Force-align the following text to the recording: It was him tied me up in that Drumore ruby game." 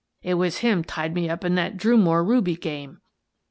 It 0.23 0.33
was 0.33 0.57
him 0.65 0.83
tied 0.83 1.13
me 1.13 1.29
up 1.29 1.45
in 1.45 1.53
that 1.53 1.77
Drumore 1.77 2.25
ruby 2.25 2.55
game." 2.55 3.01